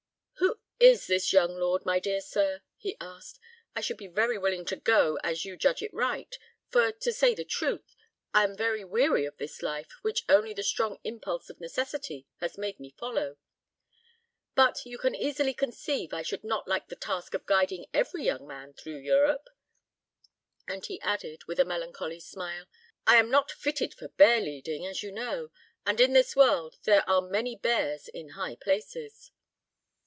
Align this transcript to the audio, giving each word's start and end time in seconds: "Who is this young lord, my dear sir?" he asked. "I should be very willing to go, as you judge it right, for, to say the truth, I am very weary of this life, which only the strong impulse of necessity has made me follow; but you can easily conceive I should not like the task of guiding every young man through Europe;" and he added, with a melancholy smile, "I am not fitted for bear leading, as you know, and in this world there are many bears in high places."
"Who 0.83 0.87
is 0.87 1.05
this 1.05 1.31
young 1.31 1.55
lord, 1.57 1.85
my 1.85 1.99
dear 1.99 2.21
sir?" 2.21 2.63
he 2.75 2.97
asked. 2.99 3.37
"I 3.75 3.81
should 3.81 3.97
be 3.97 4.07
very 4.07 4.35
willing 4.39 4.65
to 4.65 4.75
go, 4.75 5.19
as 5.23 5.45
you 5.45 5.55
judge 5.55 5.83
it 5.83 5.93
right, 5.93 6.35
for, 6.69 6.91
to 6.91 7.13
say 7.13 7.35
the 7.35 7.45
truth, 7.45 7.95
I 8.33 8.43
am 8.45 8.57
very 8.57 8.83
weary 8.83 9.25
of 9.27 9.37
this 9.37 9.61
life, 9.61 9.91
which 10.01 10.23
only 10.27 10.55
the 10.55 10.63
strong 10.63 10.97
impulse 11.03 11.51
of 11.51 11.59
necessity 11.61 12.25
has 12.39 12.57
made 12.57 12.79
me 12.79 12.89
follow; 12.97 13.37
but 14.55 14.83
you 14.83 14.97
can 14.97 15.13
easily 15.13 15.53
conceive 15.53 16.15
I 16.15 16.23
should 16.23 16.43
not 16.43 16.67
like 16.67 16.87
the 16.87 16.95
task 16.95 17.35
of 17.35 17.45
guiding 17.45 17.85
every 17.93 18.23
young 18.25 18.47
man 18.47 18.73
through 18.73 18.97
Europe;" 18.97 19.49
and 20.67 20.83
he 20.83 20.99
added, 21.01 21.43
with 21.45 21.59
a 21.59 21.65
melancholy 21.65 22.19
smile, 22.19 22.65
"I 23.05 23.17
am 23.17 23.29
not 23.29 23.51
fitted 23.51 23.93
for 23.93 24.07
bear 24.07 24.41
leading, 24.41 24.83
as 24.87 25.03
you 25.03 25.11
know, 25.11 25.51
and 25.85 26.01
in 26.01 26.13
this 26.13 26.35
world 26.35 26.79
there 26.85 27.07
are 27.07 27.21
many 27.21 27.55
bears 27.55 28.07
in 28.07 28.29
high 28.29 28.55
places." 28.55 29.29